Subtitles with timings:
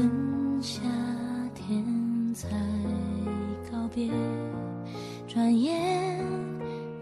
[0.00, 0.80] 跟夏
[1.54, 1.84] 天
[2.32, 2.48] 才
[3.70, 4.08] 告别，
[5.28, 6.24] 转眼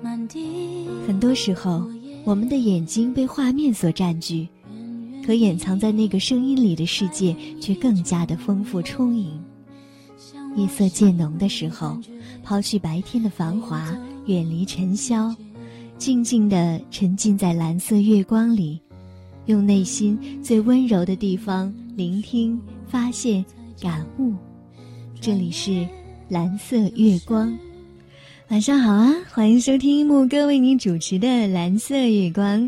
[0.03, 0.89] 满地。
[1.07, 1.87] 很多时候，
[2.25, 4.49] 我们的眼睛被画面所占据，
[5.25, 9.41] 可掩藏在那个声音里的世界却更加的丰富充盈。
[10.57, 11.97] 夜色渐浓的时候，
[12.43, 13.97] 抛去白天的繁华，
[14.27, 15.33] 远离尘嚣，
[15.99, 18.81] 静静的沉浸在蓝色月光里，
[19.47, 23.45] 用内心最温柔的地方聆听、发现、
[23.81, 24.35] 感悟。
[25.21, 25.87] 这里是
[26.29, 27.57] 蓝色月光。
[28.51, 32.59] 晚上好啊，欢迎收听木哥为你主持的《蓝色月光》。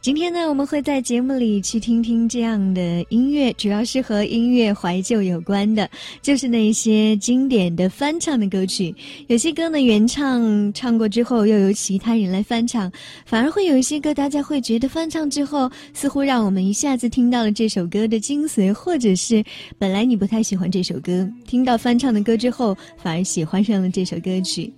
[0.00, 5.88] 今天呢，我们会在节目里去听听这样的音乐，主要是和音乐怀旧有关的，
[6.20, 8.92] 就是那些经典的翻唱的歌曲。
[9.28, 12.90] 有些歌呢，原唱唱过之后，又由其他人来翻唱，
[13.24, 19.44] 反而会有一些歌，大家会觉得翻唱之后，似乎让我们一下子听到了这首歌的精髓，或者是
[19.78, 24.72] 本来你不太喜欢这首歌，听到翻唱的歌之后，反而喜欢上了这首歌曲。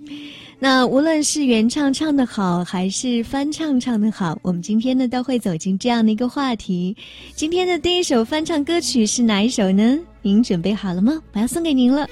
[0.64, 6.96] 那无论是原唱唱的好，还是翻唱唱的好，我们今天呢都会走进这样的一个话题。
[7.34, 9.98] 今天的第一首翻唱歌曲是哪一首呢？
[10.22, 11.20] 您准备好了吗？
[11.32, 12.06] 我要送给您了。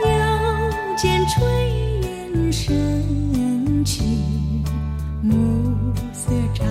[0.00, 0.08] 又
[0.96, 1.40] 见炊
[2.02, 4.02] 烟升起，
[5.22, 5.72] 暮
[6.12, 6.64] 色照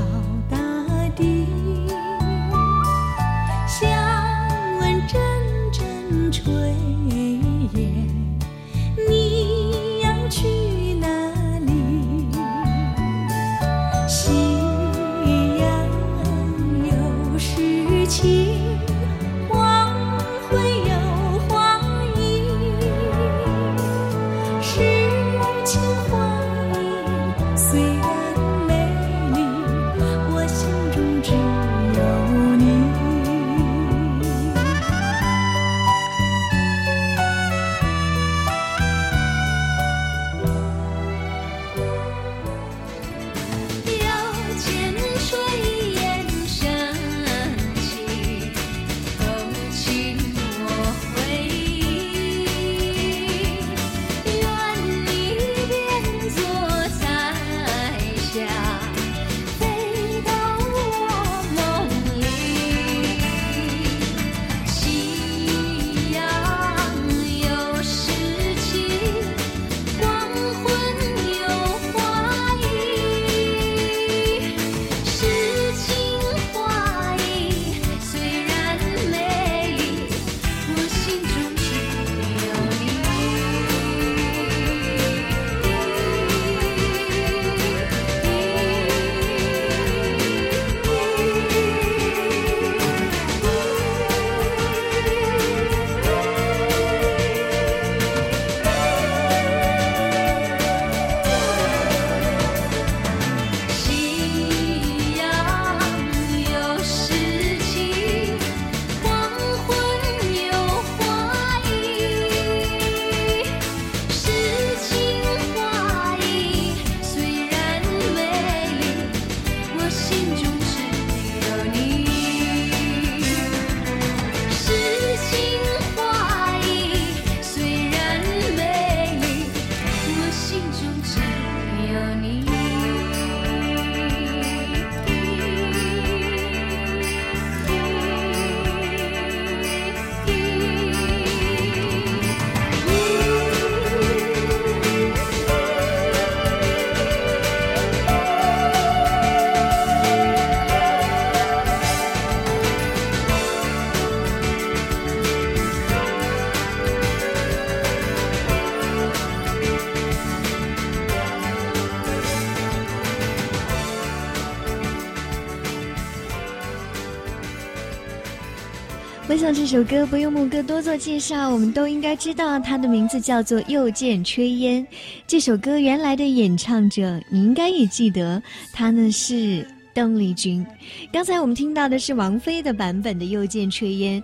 [169.30, 174.86] 我想这首歌不用木哥多做介绍，我们都应该知道它的名字叫做《又见炊烟》。
[175.26, 180.66] 这首歌原来的演唱者，你应该也记得，他呢是邓丽君。
[181.14, 184.22] 刚才我们听到的是王菲的版本的《又见炊烟》。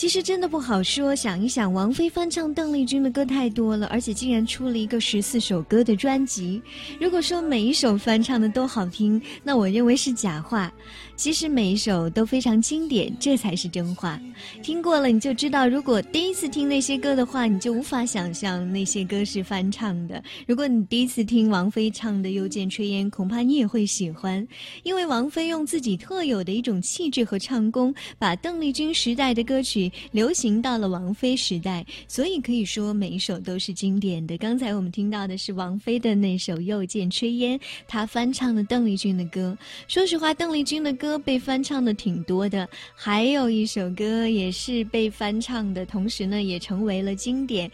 [0.00, 1.14] 其实真的不好说。
[1.14, 6.62] 想一想，王菲翻唱邓丽君的歌太多了，而且竟然出了一个十四首歌的专辑。
[6.98, 10.72] 如果说每一首翻唱的都好听，那我认为是假话。
[11.16, 14.18] 其实每一首都非常经典，这才是真话。
[14.62, 20.24] 听过了你就知道，如果第一次听那些歌的话，你就无法想象那些歌是翻唱的。
[20.46, 24.48] 如果你第一次听王菲唱的《又见炊烟》，恐怕你也会喜欢，
[24.82, 34.38] 因为王菲用自己特有的一种气质和唱功，把邓丽君时代的歌曲流行到了王菲时代，所以可以说每一首都是经典的。
[34.38, 39.54] 刚才我们听到的是王菲的那首《又见炊烟》，她翻唱了邓丽君的歌。
[39.86, 41.10] 说实话，邓丽君的歌。
[41.10, 47.68] 歌被翻唱的挺多的，还有一首歌也是被翻唱的，同时呢也成为了经典，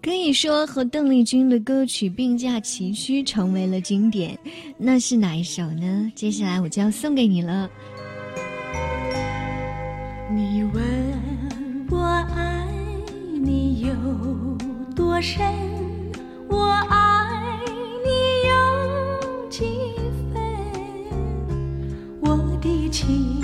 [0.00, 4.38] 可以说和邓丽君的歌曲并驾齐驱，成为了经典。
[4.78, 6.10] 那是哪一首呢？
[6.14, 7.68] 接下来我就要送给你了。
[13.48, 13.94] 你有
[14.94, 15.42] 多深，
[16.50, 17.58] 我爱
[18.04, 18.10] 你
[18.46, 19.94] 有几
[20.34, 20.42] 分，
[22.20, 22.90] 我的？
[22.90, 23.40] 情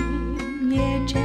[0.69, 1.24] 也真，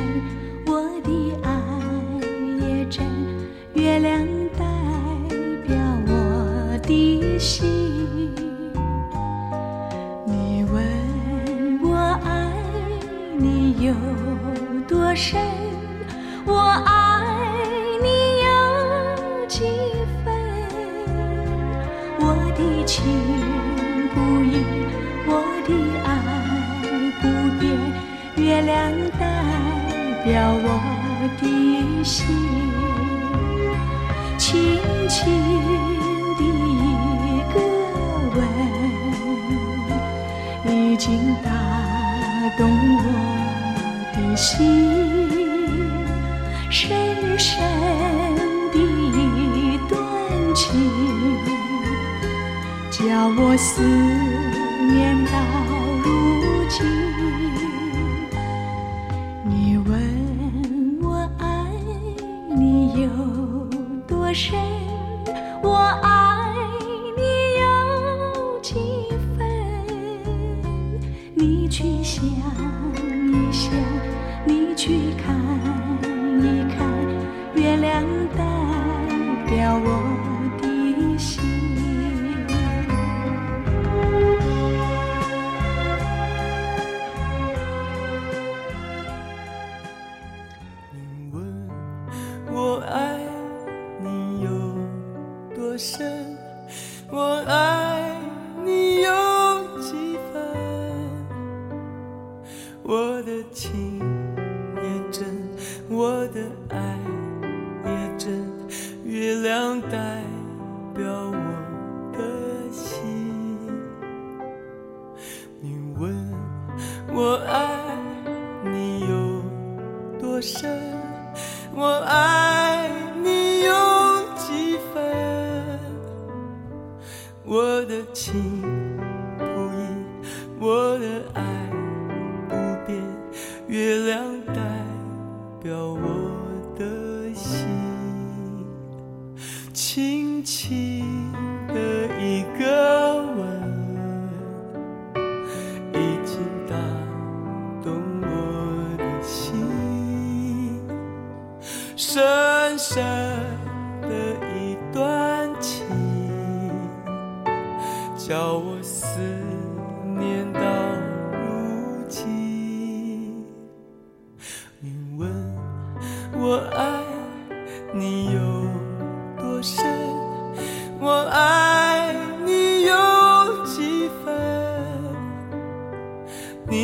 [92.81, 93.10] 我爱。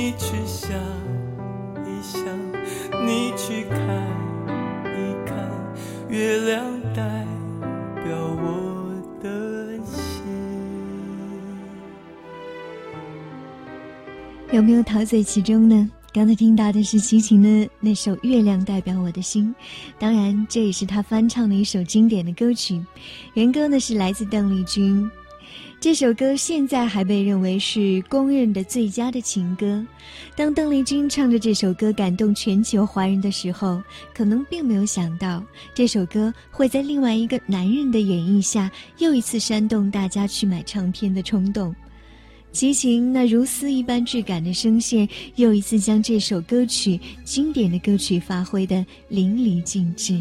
[0.06, 0.70] 你去想
[1.82, 2.22] 一想，
[3.04, 3.76] 你去看
[4.84, 5.36] 一看，
[6.08, 7.26] 月亮代
[8.04, 10.22] 表我的心。
[14.52, 15.90] 有没有陶醉其中呢？
[16.12, 19.52] 刚才听到的是齐秦的那首《月亮代表我的心》，
[19.98, 22.80] 当然这也是他翻唱的一首经典的歌曲。
[23.34, 25.10] 原歌呢是来自邓丽君，
[25.78, 29.84] 这首歌现在还被认为是公认的最佳的情歌。
[30.34, 33.80] 当邓丽君唱着这首歌感动全球华人的时候，
[34.12, 41.74] 可能并没有想到这首歌会在另外一个男人的演绎下，又一次煽动大家去买唱片的冲动。
[42.50, 45.06] 齐秦那如丝一般质感的声线，
[45.36, 50.20] 又一次将这首歌曲经典的歌曲发挥的淋漓尽致。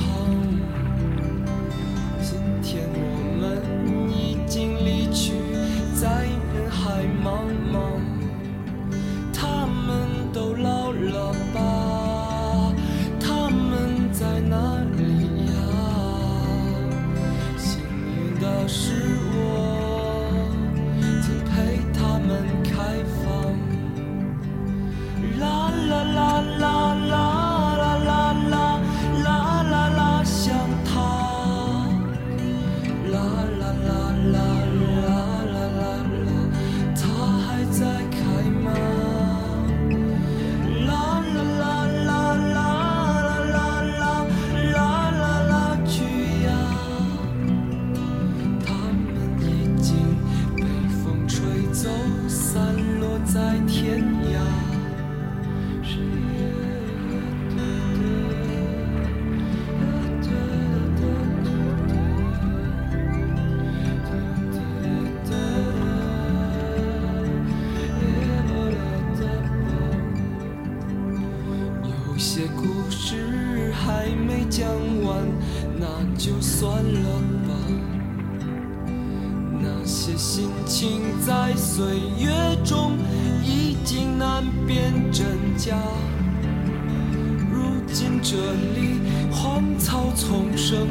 [90.21, 90.87] 丛生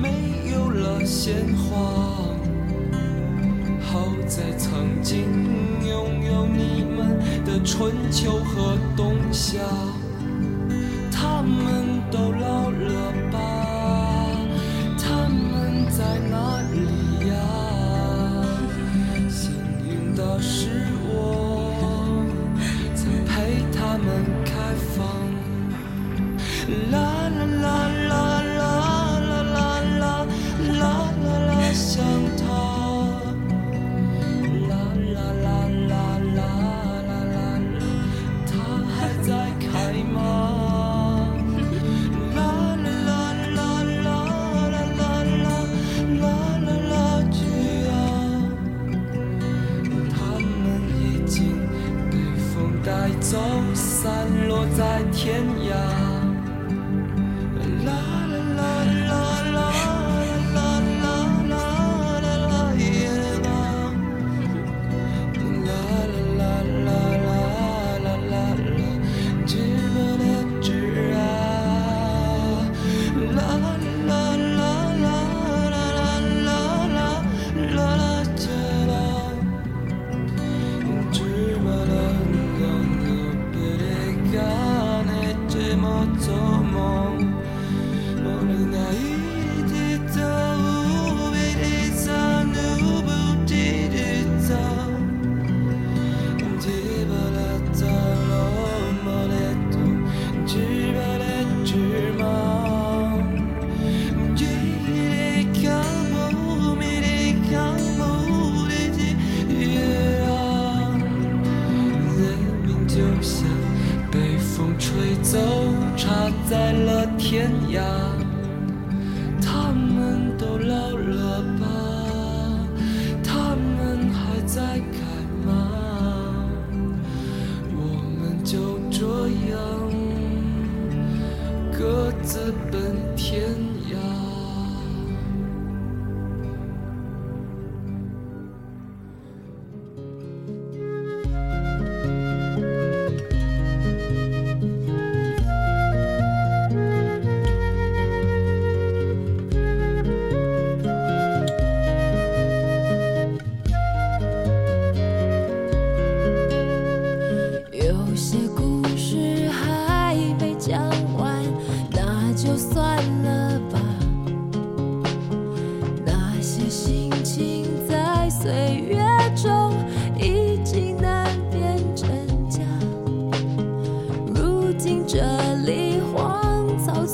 [0.00, 1.76] 没有了鲜花。
[3.80, 5.24] 好在曾经
[5.84, 9.58] 拥有你们的春秋和冬夏，
[11.10, 11.87] 他们。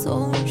[0.05, 0.44] soul.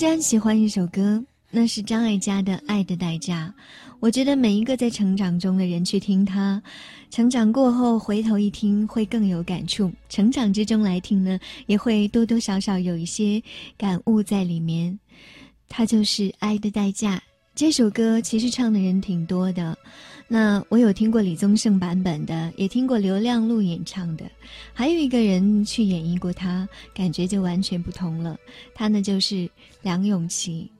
[0.00, 3.52] 我一直很喜欢一首歌，那是张艾嘉的《爱的代价》。
[4.00, 6.62] 我觉得每一个在成长中的人去听它，
[7.10, 9.92] 成长过后回头一听会更有感触。
[10.08, 13.42] 成长之中来听呢，也会多多少少有一些
[13.76, 14.98] 感悟在里面。
[15.68, 17.16] 它就是《爱的代价》
[17.54, 19.76] 这首歌，其实唱的人挺多的。
[20.32, 24.24] 那我有听过李宗盛版本的，也听过刘亮路演唱的，
[24.72, 28.38] 还有一个人去演绎过他，感觉就完全不同了。
[28.72, 29.50] 他呢就是
[29.82, 30.70] 梁咏琪。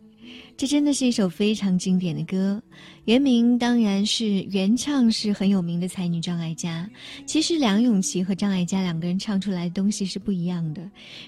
[0.60, 2.62] 这真的是一首非常经典的歌，
[3.06, 6.86] 原名当然是原唱是很有名的才女张艾嘉。
[7.24, 10.82] 其实梁咏琪和张艾嘉两个人唱出来的东西是不一样的。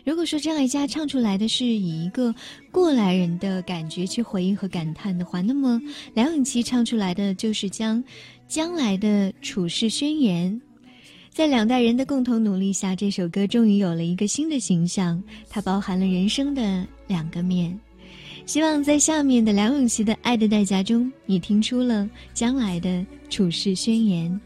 [0.04, 2.34] 如果说张艾嘉唱出来的是以一个
[2.70, 5.80] 过来人的感觉去回忆和感叹的话，那么
[6.12, 8.04] 梁咏琪唱出来的就是将
[8.46, 10.60] 将来的处世宣言。
[11.30, 17.80] 在两代人的共同努力下，这首歌终于有了一个新的形象，它包含了人生的两个面。
[18.44, 24.40] 希望在下面的梁咏琪的《爱的代价》中，你听出了将来的处世宣言，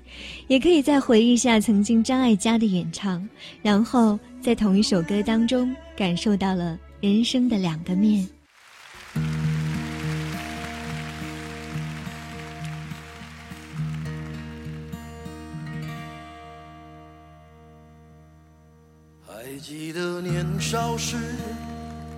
[0.47, 3.29] 也可以再回忆一下曾经张艾嘉的演唱，
[3.63, 8.29] 然后在同一首歌当中感受到了人生的两个面。
[19.27, 21.17] 还记得年少时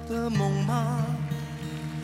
[0.09, 1.07] 的梦吗？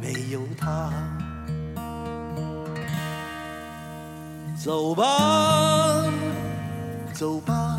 [0.00, 0.90] 没有他。
[4.56, 6.04] 走吧，
[7.12, 7.78] 走吧，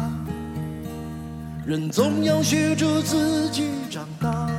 [1.65, 4.49] 人总要学着自己长大。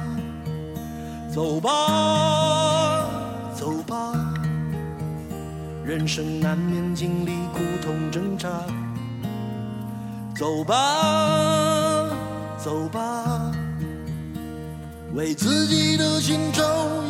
[1.33, 3.07] 走吧，
[3.55, 4.13] 走吧，
[5.85, 8.49] 人生难免经历苦痛挣扎。
[10.37, 12.07] 走吧，
[12.59, 13.51] 走吧，
[15.15, 16.63] 为自己的心找
[17.05, 17.10] 一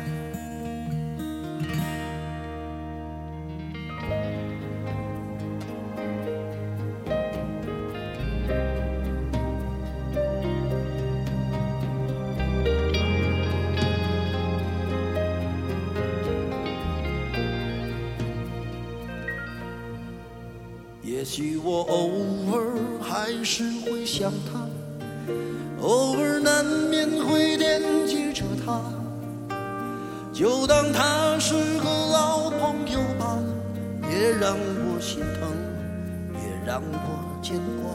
[36.71, 37.91] 让我牵挂。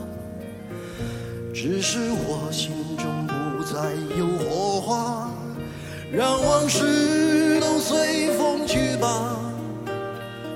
[1.55, 5.31] 只是我心中不再有火花，
[6.13, 9.41] 让往事都随风去吧。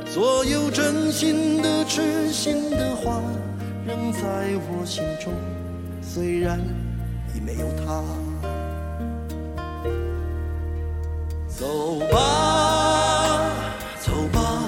[0.05, 3.23] 所有真心的、痴心的话，
[3.87, 4.21] 仍在
[4.69, 5.33] 我心中，
[6.03, 6.61] 虽然
[7.35, 8.05] 已没有他。
[11.49, 13.51] 走吧，
[13.99, 14.63] 走吧，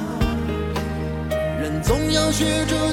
[1.61, 2.93] 人总要学着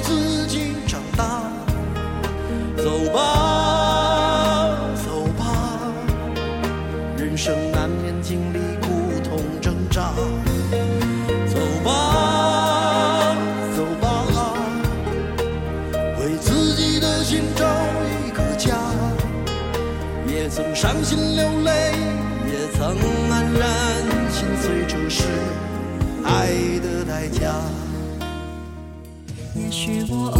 [29.54, 30.39] 也许我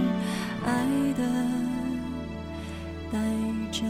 [0.63, 1.23] 爱的
[3.11, 3.19] 代
[3.71, 3.85] 价。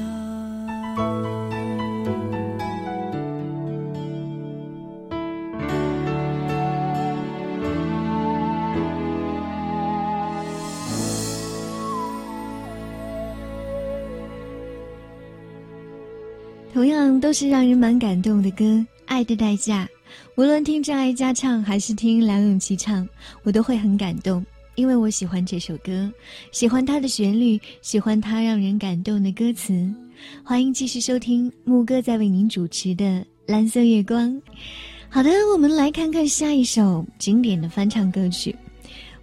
[16.73, 18.63] 同样都是让人蛮感动的歌，
[19.05, 19.85] 《爱的代价》。
[20.35, 23.07] 无论听张艾嘉唱还是听梁咏琪唱，
[23.43, 24.43] 我都会很感动，
[24.75, 26.11] 因为我喜欢这首歌，
[26.51, 29.93] 喜欢它的旋律，喜欢它让人感动的歌词。
[30.43, 33.05] 欢迎继续收听牧歌在为您主持的
[33.45, 34.29] 《蓝色月光》。
[35.09, 38.55] 好的，我们来看看下一首经典的翻唱歌曲。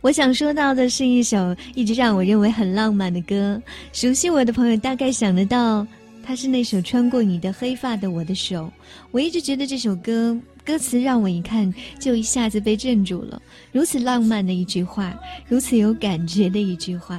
[0.00, 3.60] 我想说到的是一首一直让我认为很浪漫的歌，
[3.92, 5.86] 熟悉我的朋友大概想得到。
[6.22, 8.64] 它是那首《穿过你的黑发的我的手》，
[9.10, 13.40] 我一直觉得这首歌歌词让我一看就一下子被镇住了。
[13.72, 17.18] 如此浪漫的一句话，如此有感觉的一句话。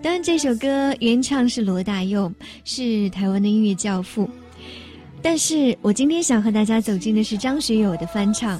[0.00, 2.32] 当然，这首歌原唱是罗大佑，
[2.64, 4.26] 是台湾的音乐教父。
[5.20, 8.58] 但是我今天想和大家走进的是张学友的翻唱。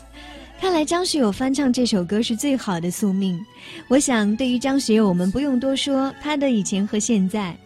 [0.61, 3.43] 看来张学友翻唱这首歌是最好的宿命。
[3.89, 7.57] 我想，对于张学友，我们不用多说他的以前和现在。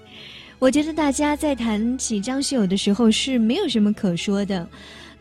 [0.61, 4.69] 我觉得大家在谈起张学友的时候是没有什么可说的，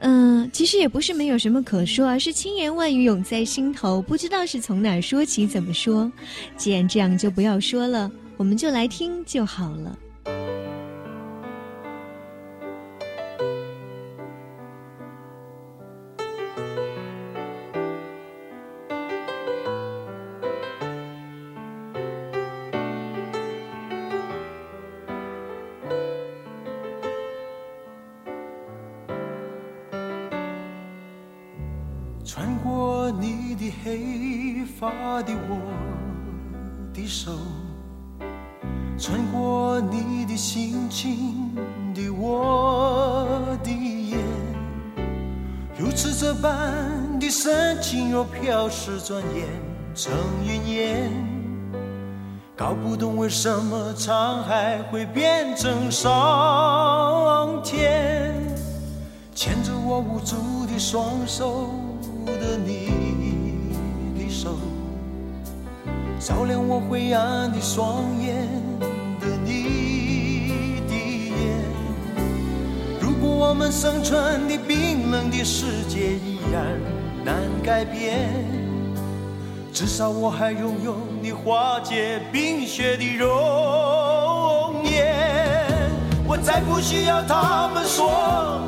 [0.03, 6.11] 嗯，其实也不是没有什么可说，而是千言万语涌在心头，不知道是从哪说起，怎么说。
[6.57, 9.97] 既然这样，就不要说了，我们就来听就好了。
[48.51, 49.47] 情若飘逝，转眼
[49.95, 50.11] 成
[50.45, 51.09] 云烟。
[52.53, 58.33] 搞不懂为什么沧海会变成桑田，
[59.33, 60.35] 牵着我无助
[60.67, 61.69] 的双手
[62.25, 62.89] 的你
[64.19, 64.57] 的手，
[66.19, 68.45] 照亮我灰暗的双眼
[69.21, 71.37] 的你的眼。
[72.99, 76.77] 如果我们生存的冰冷的世界依然
[77.23, 78.29] 难改变。
[79.73, 85.89] 至少我还拥有你化解冰雪的容颜，
[86.27, 88.61] 我再不需要他们说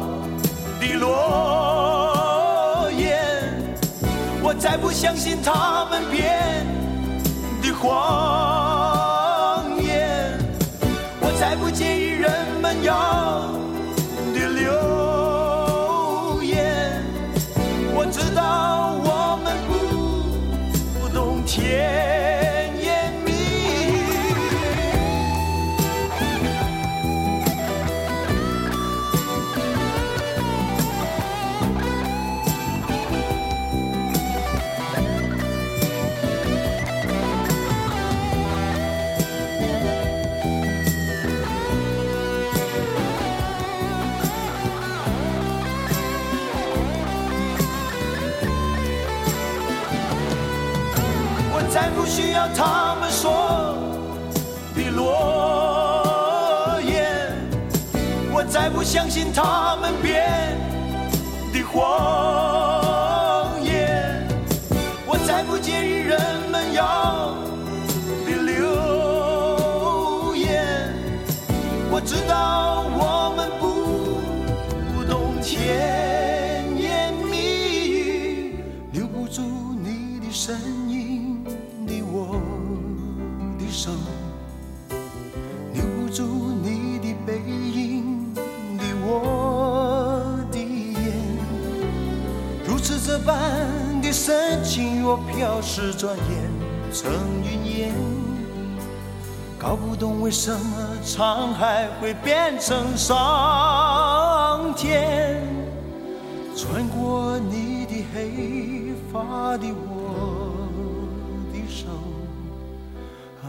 [0.80, 3.52] 的诺言，
[4.42, 6.66] 我再不相信他们编
[7.62, 8.53] 的谎
[58.84, 60.58] 不相信他们编
[61.54, 64.28] 的谎言，
[65.08, 66.19] 我再不介意人
[66.52, 67.34] 们要
[95.04, 96.26] 若飘逝，转眼
[96.94, 97.12] 成
[97.44, 97.94] 云烟。
[99.60, 105.42] 搞不懂为什么沧海会变成桑田，
[106.56, 110.56] 穿过你的黑发的我
[111.52, 111.89] 的手。
[113.42, 113.46] 啊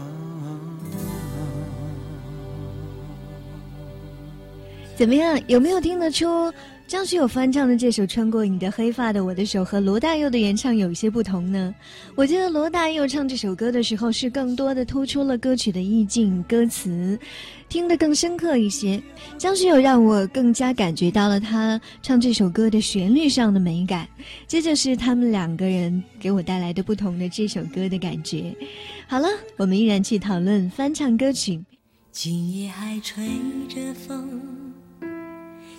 [4.97, 5.39] 怎么样？
[5.47, 6.51] 有没有听得出
[6.87, 11.73] 张学友翻唱的这首《穿过你的黑发的我的手》和罗大佑的原唱有一些不同呢？
[12.13, 17.17] 我觉得罗大佑唱这首歌的时候，是更多的突出了歌曲的意境、歌词，
[17.69, 19.01] 听得更深刻一些。
[19.35, 24.07] 张学友让我更加感觉到了他唱这首歌的旋律上的美感，
[24.47, 28.55] 这就是他们两个人给我带来的不同的这首歌的感觉。
[29.07, 31.59] 好了，我们依然去讨论翻唱歌曲。
[32.11, 33.27] 今夜还吹
[33.67, 34.29] 着风，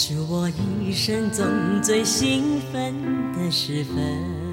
[0.00, 0.48] 是我
[0.80, 1.44] 一生中
[1.82, 2.94] 最兴奋
[3.32, 4.47] 的时分。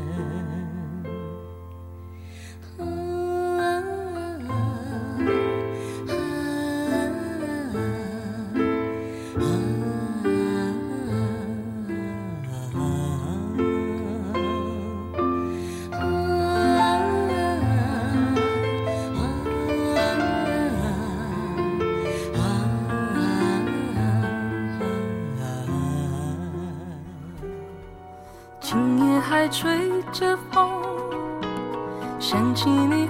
[29.49, 30.67] 吹着风
[32.19, 33.04] 想起你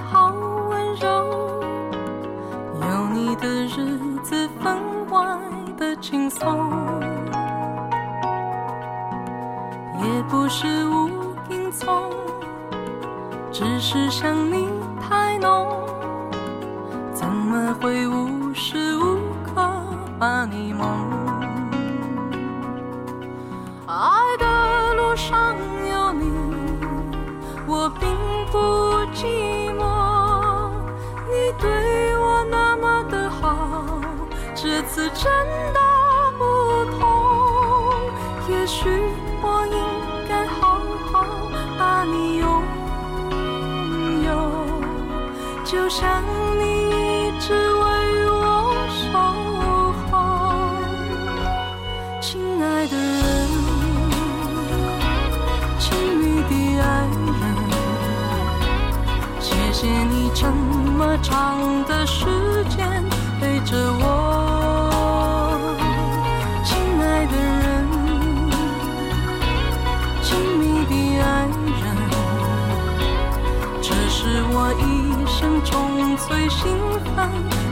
[76.18, 76.78] 最兴
[77.16, 77.30] 奋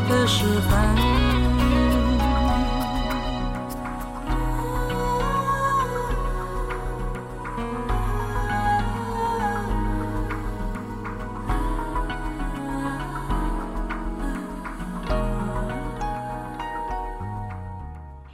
[0.10, 1.14] 的时分。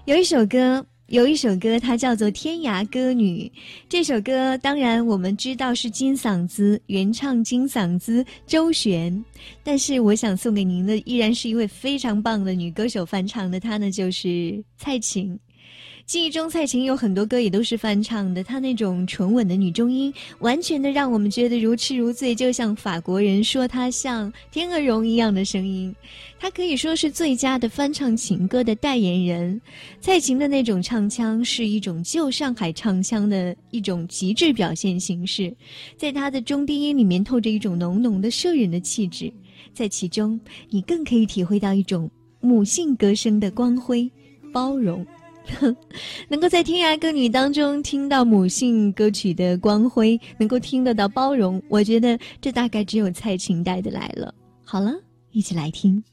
[0.05, 3.51] 有一首歌，有一首歌，它叫做《天涯歌女》。
[3.89, 9.25] 这首歌当然我们知道是金嗓子原唱，金嗓子周璇。
[9.63, 15.37] 但是我想送给您的依然是一位非常棒的女歌手翻唱的，她呢就是蔡琴。
[16.09, 18.43] 记忆中，蔡琴有很多歌也都是翻唱的。
[18.43, 25.95] 她那种纯稳的女中音，完全的让我们觉得如痴如醉，就像法国人说她像天鹅绒一样的声音。
[26.39, 29.61] 她可以说是最佳的翻唱情歌的代言人。
[30.01, 35.55] 蔡琴的那种唱腔是一种旧上海唱腔的一种极致表现形式，
[35.95, 39.31] 在她的中低音里面透着一种浓浓的摄人的气质，
[39.75, 40.39] 在其中
[40.71, 42.09] 你更可以体会到一种
[42.41, 44.09] 母性歌声的光辉、
[44.51, 45.05] 包容。
[46.29, 54.33] 能够在《天涯歌女》当中听到母性歌曲的光辉，能够听得到包容，我觉得这大概只有蔡琴带的来了。
[54.63, 54.93] 好了，
[55.31, 56.03] 一起来听。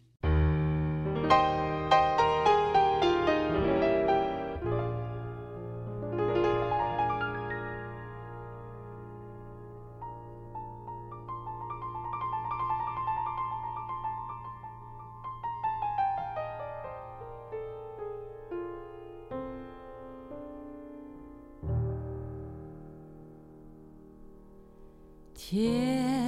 [25.49, 26.26] 天。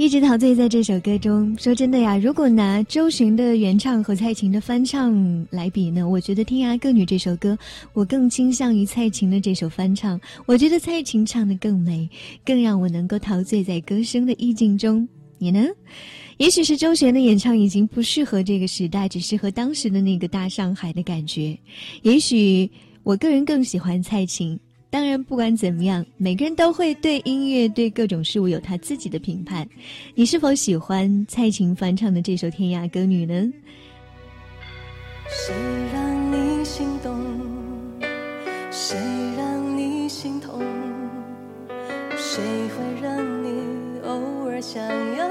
[0.00, 1.54] 一直陶醉在这首歌中。
[1.58, 7.54] 说真的呀，如果拿周璇的原唱和蔡琴的翻唱来比呢，我觉得《天涯歌女》这首歌，
[7.92, 10.18] 我更倾向于蔡琴的这首翻唱。
[10.46, 12.08] 我觉得蔡琴唱的更美，
[12.46, 15.06] 更让我能够陶醉在歌声的意境中。
[15.36, 15.66] 你呢？
[16.38, 21.54] 也许是周璇的演唱已经不适合这个时代，只适合当时的那个大上海的感觉。
[22.00, 22.70] 也许
[23.02, 24.58] 我个人更喜欢蔡琴。
[24.90, 29.66] 当然，不管怎么样，每个人都会对音乐、对各种事物有他自己的评判。
[30.16, 33.52] 你是否喜欢蔡琴翻唱的这首《天涯歌女》呢？
[35.28, 35.54] 谁
[35.92, 37.16] 让你心动？
[38.72, 38.98] 谁
[39.36, 40.60] 让你心痛？
[42.16, 44.82] 谁会让你偶尔想
[45.16, 45.29] 要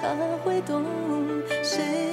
[0.00, 0.84] 他会懂，
[1.62, 2.07] 谁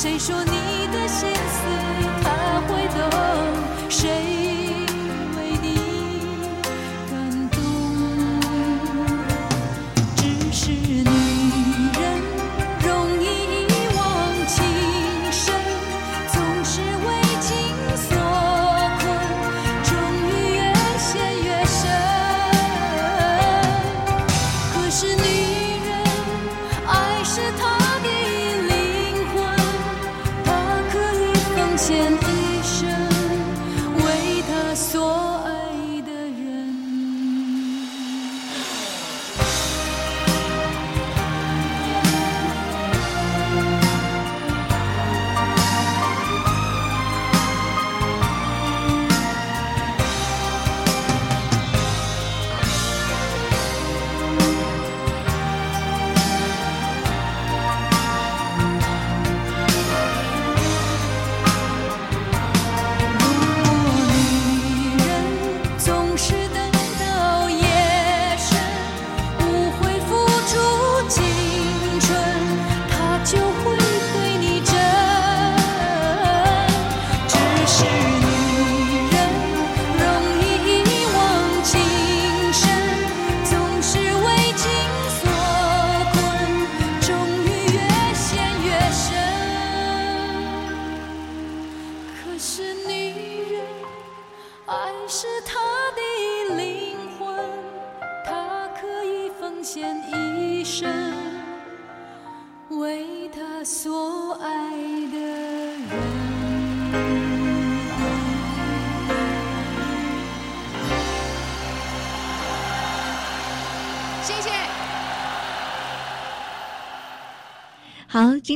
[0.00, 0.57] 谁说你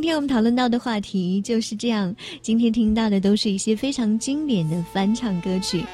[0.03, 2.13] 今天我们讨论到的话题就是这样。
[2.41, 5.87] 今天听到的都是一些非常经典的翻唱歌曲。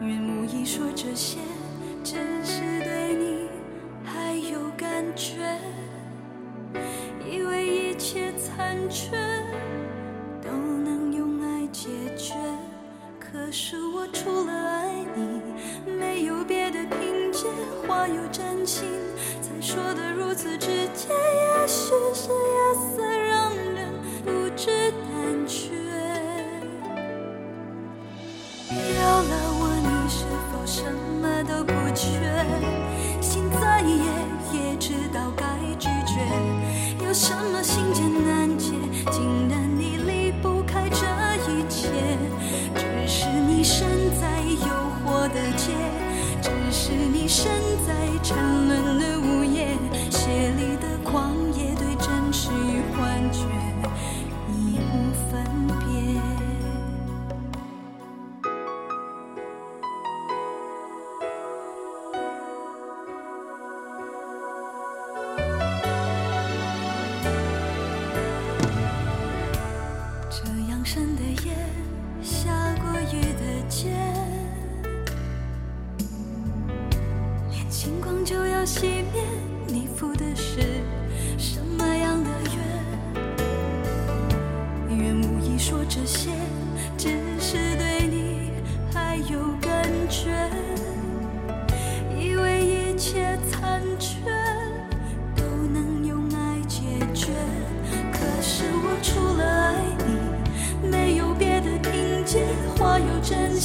[0.00, 1.38] 愿无意说这些，
[2.04, 3.48] 只是对你
[4.04, 5.58] 还有感觉，
[7.28, 9.10] 以为一切残缺
[10.40, 12.34] 都能用爱解决。
[13.18, 15.42] 可是我除了爱你，
[15.92, 17.46] 没有别的凭借，
[17.86, 18.88] 话又真心，
[19.42, 20.07] 才说的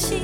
[0.04, 0.20] 心，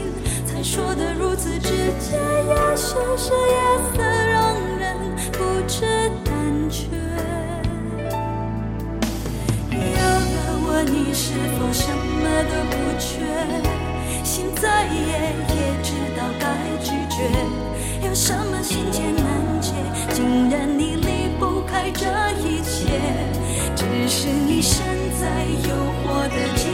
[0.45, 1.69] 才说的如此直
[2.01, 2.17] 接。
[2.49, 3.55] 也许是夜
[3.95, 4.83] 色让人
[5.31, 5.37] 不
[5.69, 6.33] 知胆
[6.69, 6.89] 怯。
[9.71, 9.77] 有
[10.35, 13.23] 了我，你是否什么都不缺？
[14.21, 14.99] 心再野，
[15.47, 16.43] 也知道该
[16.83, 17.15] 拒绝。
[18.05, 19.71] 有什么心结难解，
[20.11, 22.05] 竟然你离不开这
[22.43, 22.99] 一切？
[23.77, 24.83] 只是你身
[25.21, 25.23] 在
[25.69, 25.71] 诱
[26.03, 26.67] 惑的街，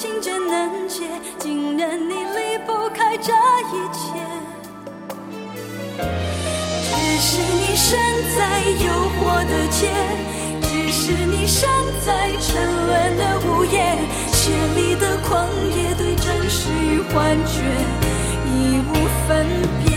[0.00, 1.02] 心结难解，
[1.38, 4.00] 竟然你离不开这一切。
[6.88, 7.98] 只是你身
[8.34, 8.88] 在诱
[9.18, 9.90] 惑的街，
[10.62, 11.68] 只是你身
[12.06, 12.48] 在沉
[12.86, 13.98] 沦的午夜，
[14.32, 15.46] 血里的狂
[15.76, 17.60] 野对真实与幻觉
[18.46, 18.90] 已无
[19.28, 19.46] 分
[19.84, 19.92] 别。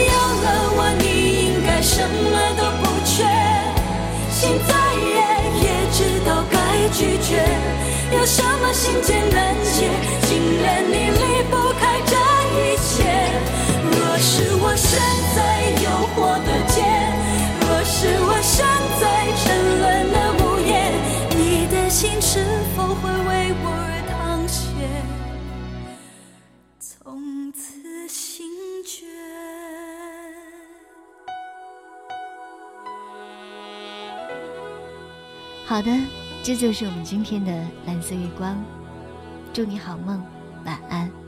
[0.00, 0.46] 有了
[0.78, 1.04] 我，你
[1.44, 3.22] 应该什么都不缺。
[4.30, 5.12] 心再野，
[5.60, 6.30] 也知道
[6.90, 7.42] 拒绝。
[8.12, 9.88] 有什么心结难解？
[10.28, 12.12] 竟然你离不开这
[12.56, 12.92] 一切。
[13.90, 14.88] 若是我身
[15.34, 15.38] 在
[15.82, 16.76] 诱惑的街，
[17.60, 18.54] 若是我身
[19.00, 19.02] 在
[19.40, 19.42] 沉
[19.80, 19.82] 沦
[20.12, 20.70] 的午夜，
[21.36, 22.32] 你的心是
[22.76, 24.62] 否会为我而淌血？
[26.78, 27.62] 从此
[28.08, 28.46] 心
[28.84, 29.06] 决。
[35.66, 35.90] 好的，
[36.44, 37.50] 这就是我们今天的
[37.86, 38.62] 蓝色月光。
[39.50, 40.22] 祝你好梦，
[40.66, 41.23] 晚安。